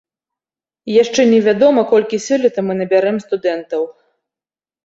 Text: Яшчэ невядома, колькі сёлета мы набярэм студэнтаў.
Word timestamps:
Яшчэ 1.03 1.21
невядома, 1.33 1.81
колькі 1.93 2.21
сёлета 2.27 2.59
мы 2.71 2.79
набярэм 2.81 3.17
студэнтаў. 3.25 3.81